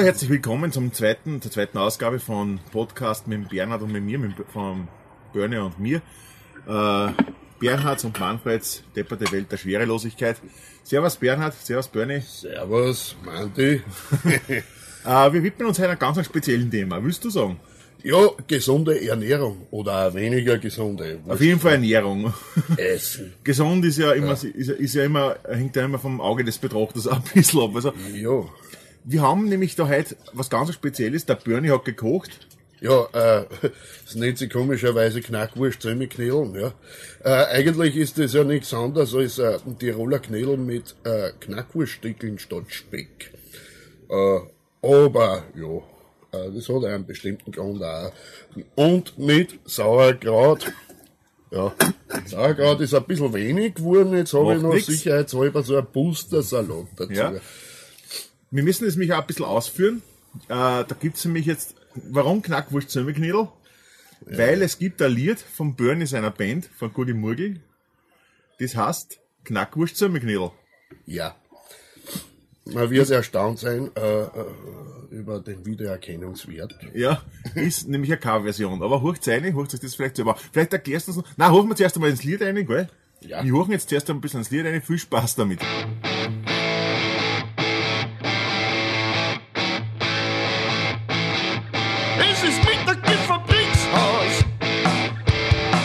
[0.00, 4.18] Ja, herzlich willkommen zum zweiten, zur zweiten Ausgabe von Podcast mit Bernhard und mit mir,
[4.18, 4.88] mit, von
[5.34, 6.00] Börne und mir.
[6.66, 7.12] Äh,
[7.58, 10.38] Bernhards und Manfreds Depperte Welt der Schwerelosigkeit.
[10.84, 12.22] Servus Bernhard, servus Börne.
[12.22, 13.82] Servus, Mandy.
[14.48, 14.62] äh,
[15.04, 17.04] wir widmen uns einem ganz speziellen Thema.
[17.04, 17.60] Willst du sagen?
[18.02, 21.20] Ja, gesunde Ernährung oder weniger gesunde.
[21.28, 22.32] Auf jeden Fall Ernährung.
[22.78, 23.34] Essen.
[23.44, 24.48] Gesund ist ja immer, ja.
[24.48, 27.72] Ist, ist, ja immer, hängt ja immer vom Auge des Betrachters ein bisschen ab.
[27.74, 28.48] Also, ja.
[29.04, 31.26] Wir haben nämlich da heute was ganz Spezielles.
[31.26, 32.30] Der Bernie hat gekocht.
[32.80, 33.44] Ja, äh,
[34.04, 36.72] das nennt sich komischerweise Knackwurst Semiknädeln, ja.
[37.22, 42.38] Äh, eigentlich ist das ja nichts anderes als äh, ein Tiroler Knädel mit äh, Knackwurststickeln
[42.38, 43.32] statt Speck.
[44.08, 44.40] Äh,
[44.82, 48.12] aber, ja, äh, das hat einen bestimmten Grund auch.
[48.76, 50.72] Und mit Sauerkraut.
[51.50, 51.74] Ja,
[52.26, 54.86] Sauerkraut ist ein bisschen wenig geworden, jetzt habe ich noch nix.
[54.86, 57.12] sicherheitshalber so ein Booster-Salat dazu.
[57.12, 57.34] Ja.
[58.50, 60.02] Wir müssen es mich auch ein bisschen ausführen.
[60.48, 63.48] Äh, da gibt's nämlich jetzt, warum Knackwurst Zömmeknädel?
[64.28, 64.38] Ja.
[64.38, 67.60] Weil es gibt ein Lied von Bernie seiner Band, von Gudi Murgel,
[68.58, 70.50] das heißt Knackwurst Zömmeknädel.
[71.06, 71.36] Ja.
[72.66, 74.28] Man wird erstaunt sein äh, äh,
[75.10, 76.74] über den Wiedererkennungswert.
[76.94, 77.22] Ja,
[77.54, 78.82] ist nämlich eine Cover-Version.
[78.82, 80.36] Aber hocht rein, hocht sich das vielleicht selber.
[80.52, 81.24] Vielleicht erklärst du es noch.
[81.36, 82.88] Nein, hochen wir zuerst einmal ins Lied rein, gell?
[83.20, 83.42] Ja.
[83.42, 84.82] Wir hochen jetzt zuerst ein bisschen ins Lied rein.
[84.82, 85.60] Viel Spaß damit.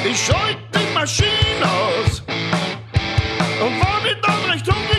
[0.07, 2.21] Ich schalt die Maschine aus
[3.59, 4.94] und war mit dann recht hungrig.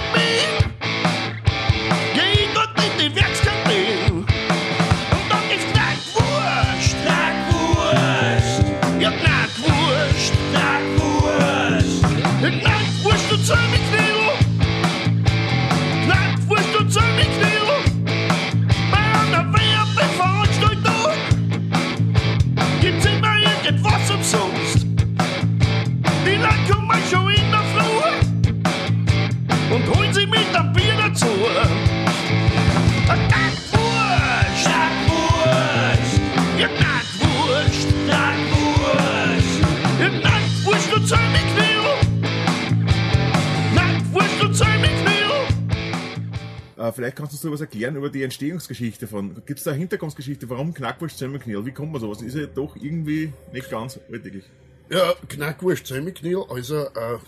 [46.96, 49.34] Vielleicht kannst du uns was erklären über die Entstehungsgeschichte von.
[49.46, 51.64] Gibt es da eine Hintergrundgeschichte, warum Knackwurst Semmelknirl?
[51.64, 52.22] Wie kommt man sowas?
[52.22, 54.44] Ist ja doch irgendwie nicht ganz alltäglich.
[54.90, 57.18] Ja, Knackwurst Semmelknirl, also äh,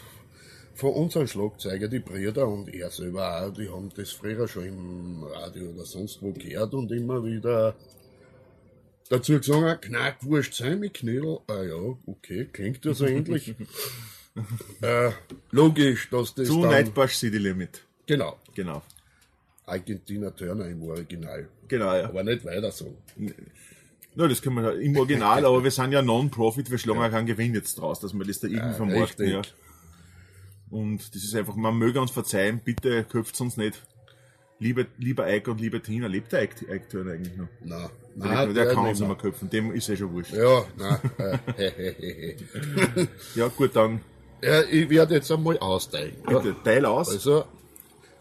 [0.75, 5.23] von unseren Schlagzeuger, die Brüder und er selber auch, die haben das früher schon im
[5.25, 7.77] Radio oder sonst wo gehört und immer wieder
[9.09, 11.41] dazu gesagt, Knackwurst Semmelknirl.
[11.47, 13.55] Ah ja, okay, klingt ja so ähnlich.
[14.83, 15.11] äh,
[15.51, 16.49] logisch, dass das.
[16.49, 17.83] Zu Nightbush City Limit.
[18.07, 18.39] Genau.
[18.55, 18.83] Genau.
[19.69, 21.49] Argentina Turner im Original.
[21.69, 22.05] Genau, ja.
[22.05, 22.97] Aber nicht weiter so.
[24.17, 27.27] Ja, das können wir im Original, aber wir sind ja Non-Profit, wir schlagen ja keinen
[27.27, 29.29] Gewinn jetzt draus, dass wir das da irgendwie ja, vermarkten.
[29.29, 29.43] Ja.
[30.71, 33.81] Und das ist einfach, man möge uns verzeihen, bitte köpft uns nicht.
[34.61, 37.47] Lieber, lieber Eike und lieber Tina, lebt der Eike Turner eigentlich noch?
[37.63, 37.89] Nein.
[38.17, 40.33] nein der, der kann uns nicht mehr köpfen, dem ist eh schon wurscht.
[40.33, 40.99] Ja, nein.
[43.37, 44.01] ja, gut, dann.
[44.43, 46.17] Ja, ich werde jetzt einmal austeilen.
[46.27, 47.09] Bitte, teil aus.
[47.09, 47.45] Also,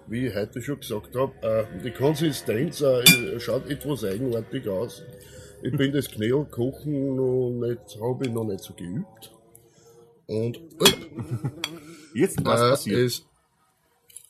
[0.08, 5.04] wie ich heute schon gesagt habe, äh, die Konsistenz äh, schaut etwas eigenartig aus.
[5.62, 9.32] Ich bin das Knädelkochen noch nicht, habe ich noch nicht so geübt.
[10.28, 10.60] Und
[12.14, 13.00] jetzt was äh, passiert?
[13.00, 13.26] Es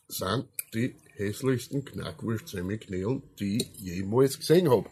[0.08, 4.90] sind die hässlichsten knackwurst knädeln die ich jemals gesehen habe.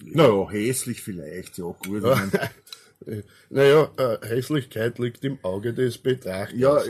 [0.00, 2.02] Naja, hässlich vielleicht, ja gut.
[3.50, 6.58] naja, äh, Hässlichkeit liegt im Auge des Betrachters.
[6.58, 6.82] Ja,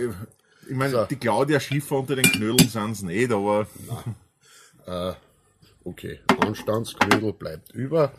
[0.69, 1.05] ich meine, so.
[1.05, 3.67] die Claudia Schiffer unter den Knödeln sind es nicht, aber.
[4.87, 5.13] äh,
[5.85, 8.13] okay, Anstandsknödel bleibt über.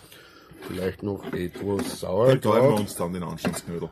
[0.68, 2.46] Vielleicht noch etwas Sauerkraut.
[2.46, 3.90] Da wir uns dann den Anstandsknödel.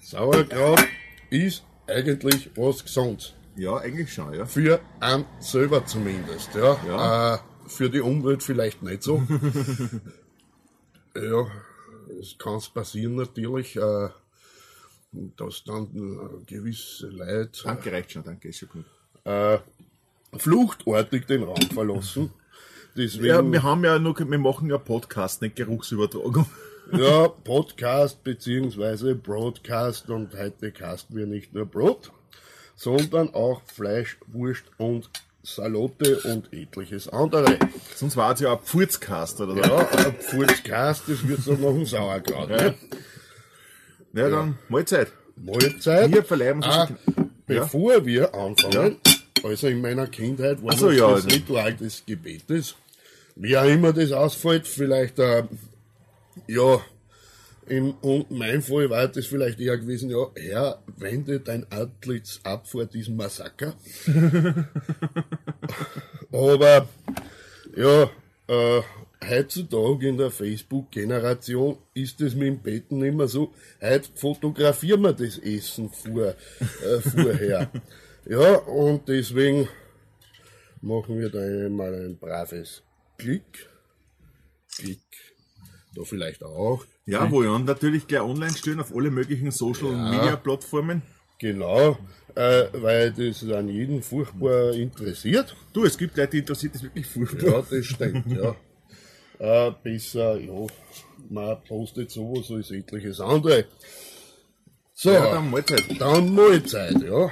[0.00, 0.84] Sauerkraut
[1.30, 3.34] ist eigentlich was Gesundes.
[3.56, 4.46] Ja, eigentlich schon, ja.
[4.46, 6.76] Für einen selber zumindest, ja.
[6.86, 7.34] ja.
[7.34, 9.22] Äh, für die Umwelt vielleicht nicht so.
[11.14, 11.46] ja,
[12.20, 13.76] es kann passieren natürlich.
[13.76, 14.08] Äh,
[15.36, 17.62] dass dann äh, gewisse Leute.
[17.64, 18.84] Danke, reicht schon, danke, ist schon gut.
[19.24, 19.58] Äh,
[20.36, 22.30] fluchtartig den Raum verlassen.
[22.96, 26.46] Deswegen, ja, wir haben ja nur, wir machen ja Podcast, nicht Geruchsübertragung.
[26.92, 32.12] Ja, Podcast beziehungsweise Broadcast und heute casten wir nicht nur Brot,
[32.76, 35.08] sondern auch Fleisch, Wurst und
[35.42, 37.58] Salote und etliches andere.
[37.94, 39.56] Sonst war es ja ein Pfurzcast oder.
[39.56, 42.50] Ja, ein Pfurzcast, das wird so noch ein Sauerkraut.
[42.50, 42.56] Ja.
[42.56, 42.74] Ne?
[44.14, 44.30] Ja, ja.
[44.30, 45.12] dann Mahlzeit.
[45.36, 46.12] Mahlzeit.
[46.12, 46.88] Wir verleihen uns ah,
[47.46, 48.06] Bevor ja.
[48.06, 48.96] wir anfangen,
[49.42, 52.76] Also in meiner Kindheit war so, das ja, das Ritual des Gebetes.
[53.36, 55.42] Wie auch immer das ausfällt, vielleicht, äh,
[56.46, 56.80] ja,
[57.66, 62.68] in, und mein Fall war das vielleicht eher gewesen, ja, Herr, wende dein Antlitz ab
[62.68, 63.74] vor diesem Massaker.
[66.32, 66.88] Aber,
[67.76, 68.10] ja,
[68.48, 68.82] äh,
[69.28, 75.38] heutzutage in der Facebook-Generation ist es mit dem Beten immer so, heute fotografieren wir das
[75.38, 76.34] Essen vor,
[76.82, 77.70] äh, vorher.
[78.26, 79.68] ja, und deswegen
[80.80, 82.82] machen wir da einmal ein braves
[83.18, 83.68] Klick.
[84.76, 85.00] Klick.
[85.94, 86.84] Da vielleicht auch.
[87.06, 91.02] Ja, wo ja natürlich gleich online stehen auf alle möglichen Social Media Plattformen.
[91.38, 91.98] Genau,
[92.34, 95.54] äh, weil das an jeden furchtbar interessiert.
[95.72, 97.50] Du, es gibt Leute, die interessiert das wirklich furchtbar.
[97.50, 98.56] Ja, das stimmt, ja.
[99.38, 100.66] Äh, besser, ja,
[101.28, 103.66] man postet sowas als etliches andere.
[104.94, 106.00] So, Ja, dann Mahlzeit.
[106.00, 107.30] dann Mahlzeit, ja.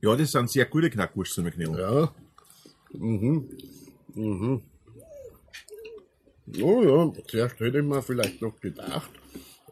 [0.00, 1.76] Ja, das sind sehr gute Knackwurst zum Knädeln.
[1.78, 2.14] Ja.
[2.92, 3.48] Mhm.
[4.14, 4.62] Mhm.
[6.62, 9.10] Oh ja, zuerst hätte ich mir vielleicht noch gedacht,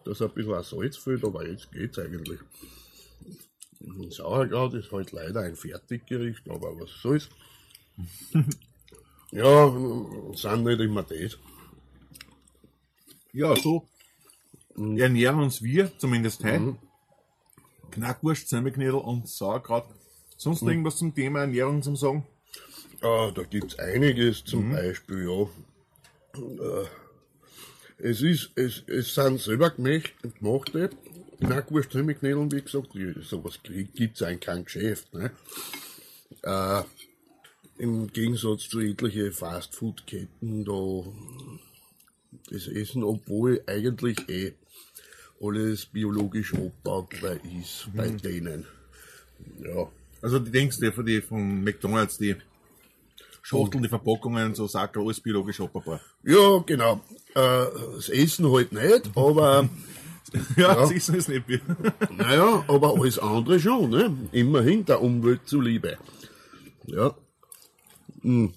[0.04, 2.38] dass ein bisschen Salz fehlt, aber jetzt geht's eigentlich.
[3.80, 7.28] Mhm, Sauerkraut ist halt leider ein Fertiggericht, aber was soll's.
[9.32, 9.72] Ja,
[10.34, 11.38] sind nicht immer das.
[13.32, 13.86] Ja, so
[14.76, 16.76] ernähren uns wir, zumindest heute.
[17.90, 19.86] Knackwurst, Semmelknödel und Sauerkraut.
[20.36, 22.26] Sonst noch irgendwas zum Thema Ernährung zum Sagen?
[23.00, 26.40] Ah, da gibt's einiges, zum Beispiel, ja.
[26.40, 26.86] Äh,
[28.00, 30.90] Es ist, es, es sind selber gemacht, gemachte
[31.40, 32.90] Knackwurst, Semmelknödeln, wie gesagt,
[33.22, 35.32] sowas gibt's eigentlich kein Geschäft, ne?
[36.42, 36.82] Äh,
[37.78, 41.04] Im Gegensatz zu etlichen Fastfood-Ketten, da,
[42.50, 44.54] das Essen, obwohl eigentlich eh
[45.40, 48.66] alles biologisch abbaubar ist bei denen.
[49.62, 49.86] Ja.
[50.20, 52.34] Also die denkst du die von McDonalds, die
[53.42, 56.00] Schachteln, die Verpackungen, so Sackel, alles biologisch abbaubar.
[56.24, 57.00] Ja, genau.
[57.34, 59.68] Äh, das Essen halt nicht, aber
[60.56, 60.74] Ja, Ja.
[60.74, 61.48] das ist es nicht.
[61.48, 61.60] mehr.
[62.16, 64.14] naja, aber alles andere schon, ne?
[64.32, 65.96] Immerhin der Umwelt zuliebe.
[66.86, 67.14] Ja.
[68.28, 68.52] Hm.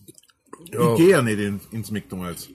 [0.73, 2.49] Ja, Ich gehe ja nicht in, ins McDonalds.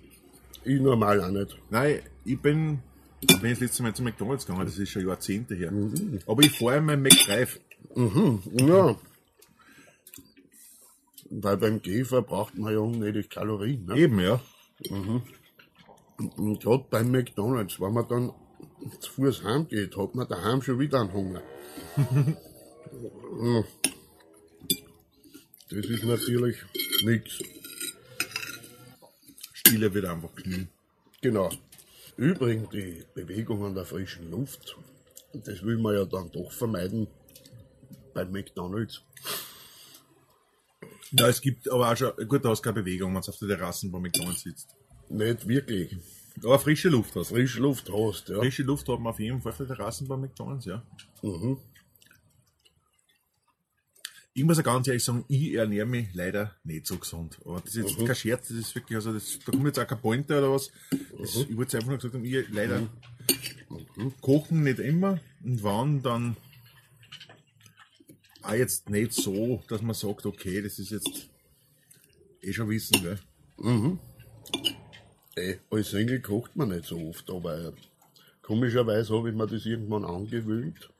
[0.64, 1.56] ich normal auch nicht.
[1.70, 2.80] Nein, ich bin,
[3.20, 5.72] ich bin das letzte Mal zu McDonalds gegangen, das ist schon Jahrzehnte her.
[5.72, 6.20] Mhm.
[6.26, 7.58] Aber ich fahre in meinem McDrive.
[7.94, 8.96] Ja.
[11.30, 13.86] Weil beim Käfer braucht man ja unnötig Kalorien.
[13.86, 13.96] Ne?
[13.96, 14.40] Eben, ja.
[16.36, 18.32] Und gerade beim McDonalds, wenn man dann
[19.00, 21.42] zu Fuß heimgeht, hat man daheim schon wieder einen Hunger.
[21.96, 23.64] Ja.
[25.70, 26.56] das ist natürlich
[27.02, 27.42] nichts.
[29.52, 30.68] Stille wird einfach knien.
[31.20, 31.50] Genau.
[32.16, 34.76] Übrigens, die Bewegung an der frischen Luft,
[35.32, 37.06] das will man ja dann doch vermeiden
[38.14, 39.02] beim McDonalds.
[41.12, 43.38] Ja, es gibt aber auch schon, gut, da hast du keine Bewegung, wenn du auf
[43.38, 44.74] der Terrassen bei McDonalds sitzt.
[45.08, 45.96] Nicht wirklich.
[46.42, 47.34] Aber frische Luft hast du.
[47.34, 48.38] Frische Luft hast, ja.
[48.38, 50.82] Frische Luft hat man auf jeden Fall auf der Terrassen bei McDonalds, ja.
[51.22, 51.58] Mhm.
[54.36, 57.38] Ich muss ja ganz ehrlich sagen, ich ernähre mich leider nicht so gesund.
[57.46, 59.86] Aber das ist jetzt kein Scherz, das ist wirklich, also das, da kommt jetzt auch
[59.86, 60.70] kein Pointer oder was.
[61.18, 62.86] Das, Ich wollte einfach nur gesagt haben, ich leider
[64.20, 66.36] kochen nicht immer und wann dann
[68.42, 71.30] auch jetzt nicht so, dass man sagt, okay, das ist jetzt
[72.42, 73.18] eh schon wissen, gell.
[75.34, 77.72] Ey, als Single kocht man nicht so oft, aber
[78.42, 80.90] komischerweise habe ich mir das irgendwann angewöhnt.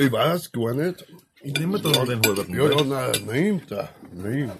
[0.00, 1.04] Ich weiß gar nicht.
[1.42, 2.54] Ich nehme da noch den halben.
[2.54, 4.56] Ja, ja, nein, er, nimmt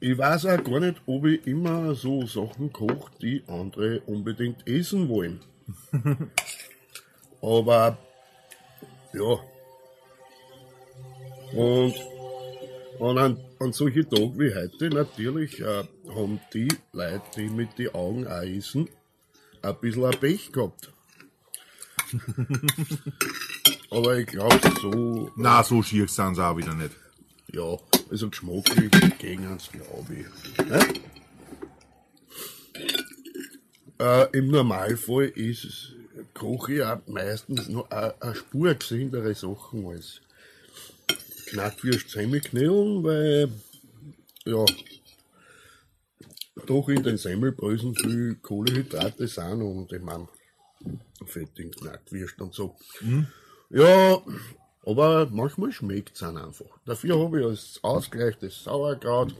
[0.00, 5.08] Ich weiß auch gar nicht, ob ich immer so Sachen koche, die andere unbedingt essen
[5.08, 5.38] wollen.
[7.40, 7.98] Aber,
[9.12, 9.38] ja.
[11.56, 11.94] Und,
[12.98, 17.94] und an, an solche Tagen wie heute natürlich äh, haben die Leute, die mit den
[17.94, 18.88] Augen auch essen,
[19.62, 20.92] ein bisschen ein Pech gehabt.
[23.90, 26.92] Aber ich glaube, so Na, so schier sind sie auch wieder nicht.
[27.52, 27.76] ja,
[28.10, 30.66] also geschmacklich gegen uns, glaube ich.
[30.66, 30.80] Ne?
[33.98, 35.92] Äh, Im Normalfall ist es,
[36.34, 40.20] koche ich auch meistens noch eine, Spur gesündere Sachen als
[41.46, 43.48] Knackwürst Semmelknödeln, weil,
[44.44, 44.64] ja,
[46.66, 50.28] doch in den Semmelbröseln viel Kohlehydrate sind und ich meine,
[51.26, 52.76] fettigen Knackwürst und so.
[53.70, 54.20] Ja,
[54.84, 56.66] aber manchmal schmeckt es einfach.
[56.84, 59.34] Dafür habe ich als Ausgleich das Sauerkraut.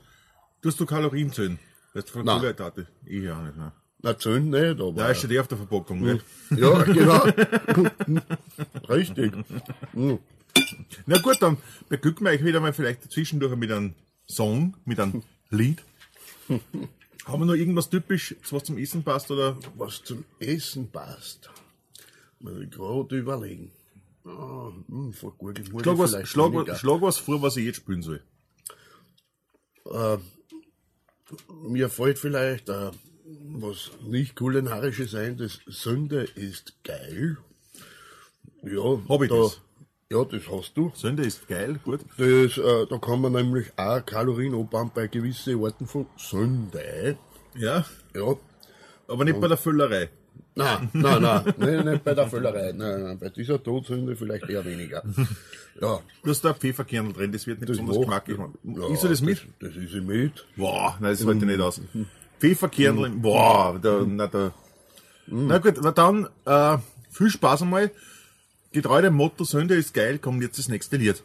[0.63, 1.59] Tust du Kalorien zählen?
[1.95, 2.27] Weißt du von.
[2.27, 2.87] Kohlenhydrate?
[3.05, 3.73] Ich auch nicht, ne?
[4.03, 4.93] Na, Zöhn nicht, aber.
[4.93, 6.21] Da steht eh auf der Verpackung, gell?
[6.51, 7.25] Ja, genau.
[8.89, 9.33] Richtig.
[9.93, 10.19] Hm.
[11.07, 11.59] Na gut, dann
[11.89, 13.95] beglücken wir euch wieder mal vielleicht zwischendurch mit einem
[14.27, 15.83] Song, mit einem Lied.
[17.25, 19.57] Haben wir noch irgendwas typisch, was zum Essen passt, oder?
[19.77, 21.51] Was zum Essen passt.
[22.41, 23.71] Muss ich gerade überlegen.
[24.25, 26.77] Ah, hm, Gurgeln muss Schlag ich was, schlag, weniger.
[26.77, 28.23] schlag was vor, was ich jetzt spielen soll.
[31.63, 32.91] Mir fällt vielleicht äh,
[33.25, 37.39] was nicht kulinarisches ein, das Sünde ist geil.
[38.63, 39.61] Ja, Hab ich da, das?
[40.13, 40.93] Ja, das hast du.
[40.95, 42.01] Sünde ist geil, gut.
[42.19, 47.17] Das, äh, da kann man nämlich auch Kalorien abbauen bei gewissen Arten von Sünde.
[47.57, 48.35] Ja, Ja.
[49.09, 50.11] aber nicht bei der Füllerei.
[50.55, 52.73] Nein, nein, nein, nicht, nicht bei der Völlerei.
[52.73, 55.03] Nein, nein, bei dieser Todsünde vielleicht eher weniger.
[55.81, 58.37] Ja, Du hast da Pfefferkernel drin, das wird nicht das besonders knackig.
[58.65, 59.47] Ja, Isst du das mit?
[59.61, 60.47] Das, das ist mit.
[60.57, 61.81] Boah, nein, das ich nicht aus.
[62.39, 64.53] Pfefferkernel, boah, da, na, da.
[65.27, 66.77] Na gut, na dann, äh,
[67.11, 67.91] viel Spaß einmal.
[68.73, 71.23] Getreu dem Motto, Sünde ist geil, kommt jetzt das nächste Lied.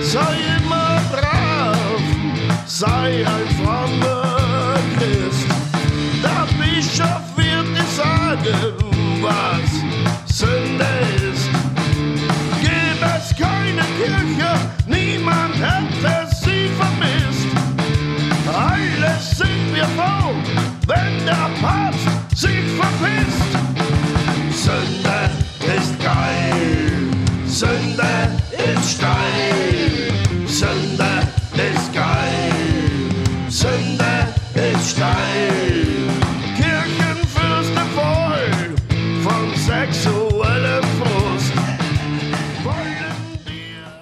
[0.00, 1.76] Sei immer brav,
[2.66, 5.48] sei ein frommer Christ.
[6.22, 8.74] Der Bischof wird dir sagen,
[9.22, 9.53] was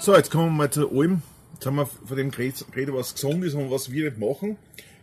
[0.05, 1.23] So, jetzt kommen wir mal zu allem.
[1.55, 4.57] Jetzt haben wir von dem geredet, was gesund ist und was wir nicht machen.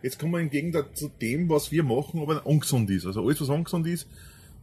[0.04, 3.06] Jetzt kommen wir im Gegensatz zu dem, was wir machen, aber ungesund ist.
[3.06, 4.08] Also alles, was ungesund ist,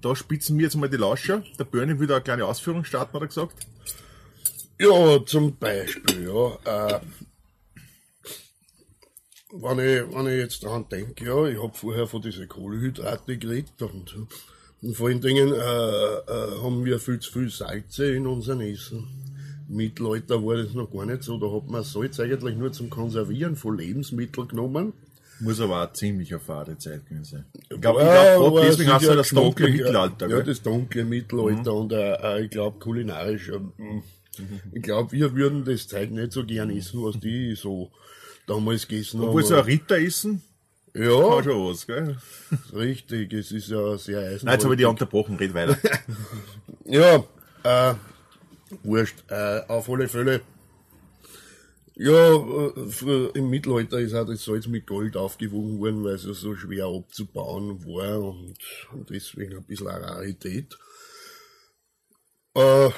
[0.02, 1.42] da spitzen wir jetzt mal die Lauscher.
[1.58, 3.66] Der Bernie will da eine kleine Ausführung starten, hat er gesagt.
[4.78, 6.96] Ja, zum Beispiel, ja.
[6.96, 7.00] Äh,
[9.54, 13.80] wenn, ich, wenn ich jetzt daran denke, ja, ich habe vorher von diesen Kohlenhydrate geredet
[13.80, 14.14] und,
[14.82, 19.26] und vor allen Dingen äh, äh, haben wir viel zu viel Salze in unserem Essen.
[19.68, 23.56] Mittelalter war das noch gar nicht so, da hat man Salz eigentlich nur zum Konservieren
[23.56, 24.92] von Lebensmitteln genommen.
[25.40, 27.44] Muss aber auch ziemlich eine fade Zeit gewesen sein.
[27.70, 30.28] Ich glaube, Ja, ich glaub, grad deswegen hast du sicher das dunkle Mittelalter.
[30.28, 33.50] Ja, das dunkle Mittelalter und äh, äh, ich glaube kulinarisch.
[33.50, 34.02] ähm,
[34.72, 37.90] Ich glaube, wir würden das Zeug nicht so gern essen, was die so
[38.46, 39.48] damals gegessen Obwohl haben.
[39.48, 40.42] so ein Ritter essen,
[40.94, 42.16] ja, war schon was, gell?
[42.72, 44.78] richtig, es ist ja sehr Nein, jetzt habe ich eisenhaltig.
[44.78, 45.76] dich unterbrochen, red weiter.
[46.86, 47.16] Ja,
[47.64, 47.94] äh,
[48.82, 50.42] wurscht, äh, auf alle Fälle.
[51.98, 56.34] Ja, äh, im Mittelalter ist auch das Salz mit Gold aufgewogen worden, weil es ja
[56.34, 58.58] so schwer abzubauen war und,
[58.92, 60.76] und deswegen ein bisschen eine Rarität.
[62.54, 62.90] Äh,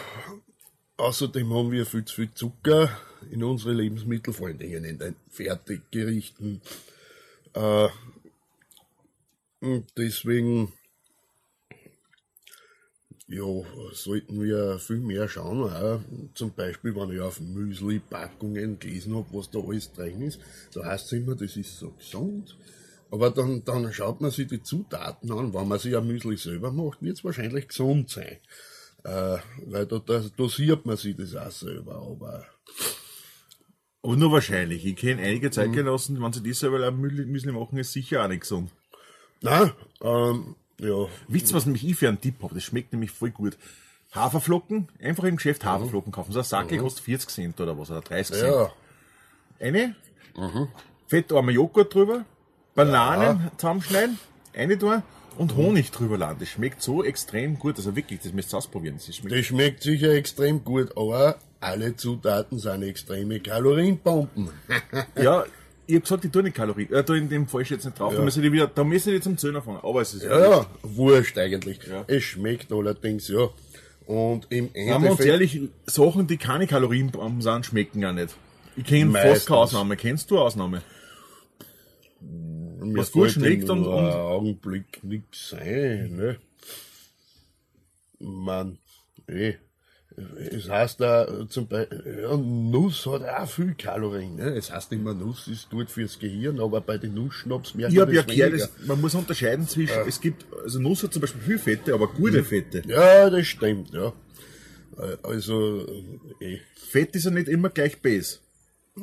[0.97, 2.91] außerdem haben wir viel zu viel Zucker
[3.31, 6.61] in unsere Lebensmittel, vor allen Dingen in den Fertiggerichten.
[7.55, 7.89] Äh,
[9.61, 10.73] und deswegen
[13.29, 13.45] ja,
[13.93, 15.71] sollten wir viel mehr schauen.
[15.71, 16.01] Auch.
[16.35, 20.41] Zum Beispiel, wenn ich auf Müsli-Packungen gelesen habe, was da alles drin ist,
[20.73, 22.57] da heißt es immer, das ist so gesund.
[23.11, 25.53] Aber dann, dann schaut man sich die Zutaten an.
[25.53, 28.39] Wenn man sich ein Müsli selber macht, wird es wahrscheinlich gesund sein.
[29.05, 31.97] Äh, weil da, da dosiert man sich das auch selber.
[31.97, 32.47] Aber
[34.03, 34.87] Aber nur wahrscheinlich.
[34.87, 38.41] Ich kenne einige Zeitgenossen, wenn sie das selber ein Müsli machen, ist sicher auch nicht
[38.41, 38.71] gesund.
[39.43, 42.55] na, ähm, ja, Wisst ihr, was nämlich ich für einen Tipp habe?
[42.55, 43.57] Das schmeckt nämlich voll gut.
[44.15, 46.33] Haferflocken, einfach im Geschäft Haferflocken kaufen.
[46.33, 48.53] So ein Sackel kostet 40 Cent oder was, oder 30 Cent.
[48.55, 48.73] ja,
[49.61, 49.95] Eine,
[51.07, 52.25] fettarmer Joghurt drüber,
[52.75, 54.19] Bananen zusammenschneiden,
[54.55, 55.03] eine tun
[55.37, 56.39] und Honig drüber laden.
[56.41, 57.77] Das schmeckt so extrem gut.
[57.77, 58.97] Also wirklich, das müsst ihr ausprobieren.
[58.97, 64.51] Das schmeckt das schmeckt sicher extrem gut, aber alle Zutaten sind extreme Kalorienbomben.
[65.17, 65.45] Ja,
[65.89, 66.93] ich hab gesagt, ich tue nicht Kalorien.
[66.93, 68.15] Äh, tu in dem Fall jetzt nicht drauf.
[68.15, 69.81] Da müssen die wieder, da müssen die zum Zöhner fangen.
[69.83, 71.81] Aber es ist Ja, ja, wurscht eigentlich.
[71.89, 72.05] Ja.
[72.07, 73.49] Es schmeckt allerdings, ja.
[74.07, 78.35] Und im Sagen wir uns Endeffekt, ehrlich, Sachen, die keine Kalorien sind, schmecken ja nicht.
[78.77, 79.97] Ich kenne fast keine Ausnahme.
[79.97, 80.83] Kennst du eine Ausnahme?
[82.21, 86.37] mir was gut schmeckt und- und- Augenblick nix ein, ne?
[88.19, 88.79] Man,
[89.29, 89.55] eh.
[90.51, 94.37] Es heißt da zum Beispiel, ja, Nuss hat auch viel Kalorien.
[94.37, 94.55] Ne?
[94.57, 98.13] Es heißt immer, Nuss ist gut fürs Gehirn, aber bei den Nussschnaps merkt Ich man
[98.15, 98.65] ja das gehört, weniger.
[98.81, 102.09] es- man muss unterscheiden zwischen, es gibt, also Nuss hat zum Beispiel viel Fette, aber
[102.09, 102.83] gute Fette.
[102.87, 104.13] Ja, das stimmt, ja.
[104.99, 105.87] Äh, Also,
[106.41, 106.61] äh, eh.
[106.91, 108.39] Fett ist ja nicht immer gleich Base.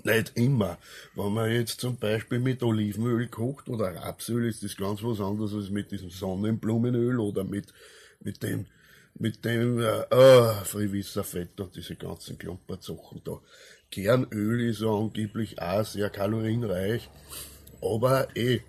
[0.03, 0.77] Nicht immer.
[1.15, 5.53] Wenn man jetzt zum Beispiel mit Olivenöl kocht oder Rapsöl, ist das ganz was anderes
[5.53, 7.67] als mit diesem Sonnenblumenöl oder mit,
[8.21, 8.65] mit dem,
[9.19, 13.39] mit dem, äh, äh Friwisserfett und diese ganzen Klumpersachen da.
[13.91, 17.09] Kernöl ist ja angeblich auch sehr kalorienreich.
[17.81, 18.61] Aber eh,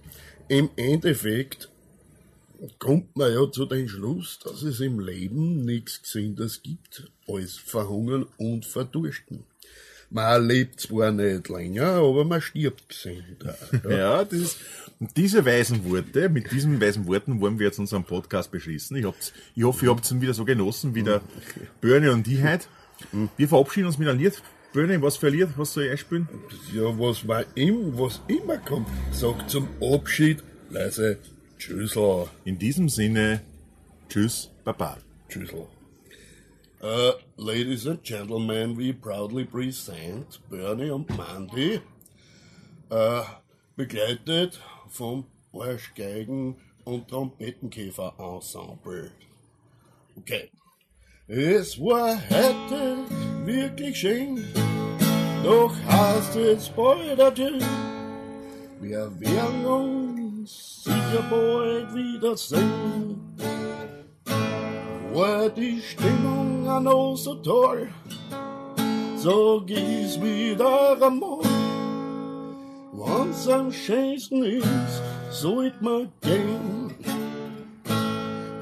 [0.49, 1.69] im Endeffekt
[2.79, 8.27] kommt man ja zu dem Schluss, dass es im Leben nichts Gesundes gibt als Verhungern
[8.39, 9.45] und Verdursten.
[10.11, 13.57] Man lebt zwar nicht länger, aber man stirbt gesünder.
[13.85, 13.97] Ja.
[13.97, 14.59] Ja, das ist,
[15.17, 18.97] diese weisen Worte, mit diesen weisen Worten wollen wir jetzt unseren Podcast beschließen.
[18.97, 21.21] Ich, hab's, ich hoffe, ihr habt ihn wieder so genossen wie der
[21.81, 22.67] Börne und die heute.
[23.37, 24.43] Wir verabschieden uns mit einem Lied.
[24.73, 25.49] Börne, was für ein Lied?
[25.57, 26.29] Was soll ich einspielen?
[26.75, 31.19] ja, was im, was immer kommt, sagt zum Abschied leise
[31.59, 32.27] Tschüssel.
[32.45, 33.41] In diesem Sinne,
[34.09, 34.99] tschüss, baba.
[35.29, 35.67] Tschüssel.
[36.87, 41.81] Uh, ladies and gentlemen, we proudly present Bernie und Mandy,
[42.93, 43.25] uh,
[43.77, 44.57] begleitet
[44.89, 49.11] vom Arschgeigen- und Trompetenkäfer-Ensemble.
[50.17, 50.49] Okay.
[51.27, 52.99] Es war heute
[53.45, 54.45] wirklich schön,
[55.43, 57.59] doch heißt es bald adieu.
[58.81, 63.56] Wir werden uns sicher bald wiedersehen
[65.17, 67.89] war die Stimmung auch noch so toll.
[69.17, 71.41] So gieß wieder einmal.
[72.93, 76.95] Wenn's am schönsten ist, sollt man gehen.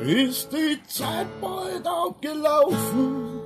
[0.00, 3.40] Ist die Zeit bald abgelaufen,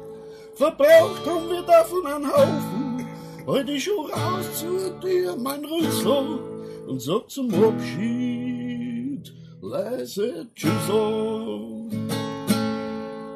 [0.55, 3.07] verbraucht haben wir davon einen Haufen.
[3.47, 6.41] Heute ich schon raus zu dir, mein Rüssel,
[6.87, 11.98] und sag zum Abschied leise Tschüssel.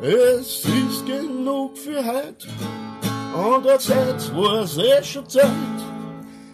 [0.05, 2.49] Es ist genug für heut.
[3.37, 5.47] Und der Zeit war's eh schon Zeit,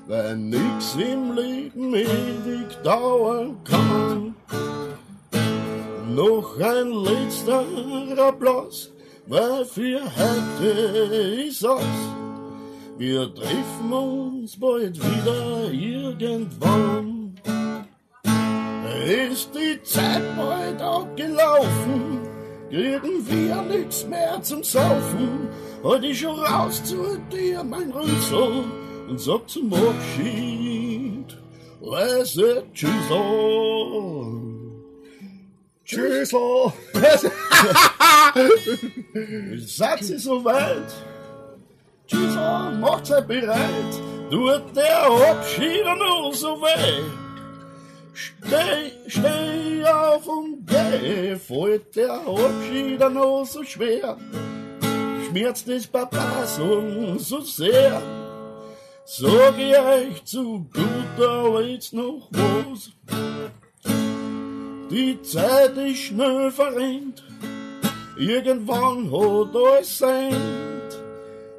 [0.07, 4.35] weil nix im Leben ewig dauern kann.
[6.15, 7.65] Noch ein letzter
[8.19, 8.93] Applaus,
[9.27, 10.69] weil für heute
[11.49, 11.83] ist aus.
[12.99, 17.35] Wir treffen uns bald wieder irgendwann.
[19.07, 22.28] Ist die Zeit bald abgelaufen?
[22.71, 25.49] Kriegen wir nix mehr zum Saufen.
[25.83, 28.65] Heute ich schon raus zu dir, mein Rüssel,
[29.09, 31.37] und sag zum Abschied,
[31.81, 33.19] leise Tschüssel.
[35.85, 36.73] Tschüssel!
[39.59, 40.93] Satz ist soweit.
[42.07, 43.95] Tschüssel, macht's bereit.
[44.31, 47.28] Tut der Abschied nur so weh.
[48.19, 54.17] Steh, steh auf und geh, fällt der Abschied noch so schwer.
[55.29, 58.03] Schmerzt des Papas und so sehr.
[59.05, 62.91] Sag ich euch zu guter Letzt noch was.
[64.91, 67.23] Die Zeit ist schnell verrennt.
[68.17, 70.99] Irgendwann hat alles End.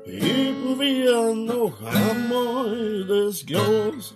[0.03, 4.13] Heben wir noch einmal das Glas.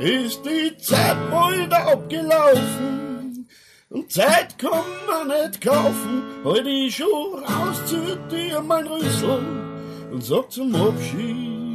[0.00, 3.48] Ist die Zeit bald abgelaufen?
[3.88, 6.22] Und Zeit kann man nicht kaufen.
[6.44, 9.40] Heute ich schon raus zu dir, mein Rüssel,
[10.10, 11.66] und sag zum Abschied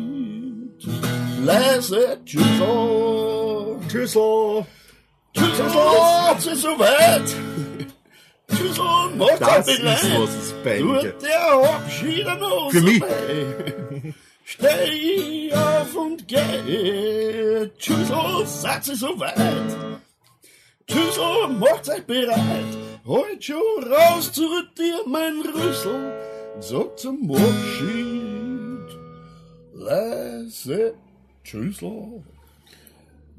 [1.45, 3.79] leise Tschüssel.
[3.87, 4.65] Tschüssel!
[5.33, 5.65] Tschüssel,
[6.37, 7.35] es ist soweit.
[8.49, 11.11] Tschüssel, macht's Das ist was, das peinlich.
[11.11, 13.03] Tut der Abschied noch Für so mich.
[14.53, 17.69] Steh auf und geh.
[17.79, 19.77] Tschüssel, seid ihr soweit.
[20.87, 22.65] Tschüssel, macht euch bereit.
[23.05, 24.41] Heute schon raus zu
[24.77, 26.11] dir, mein Rüssel.
[26.59, 28.99] Sag zum Abschied.
[29.73, 30.95] Leise
[31.45, 32.21] Tschüssel.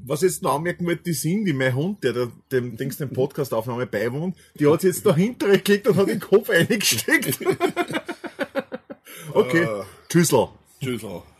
[0.05, 3.85] Was jetzt noch anmerken wollte, die Cindy, mein Hund, der da- dem Dings den Podcastaufnahme
[3.85, 7.37] beiwohnt, die hat sich jetzt dahinter geklickt und hat den Kopf eingesteckt.
[9.33, 9.67] okay,
[10.09, 10.47] Tschüssel.
[10.83, 11.32] Tschüssel.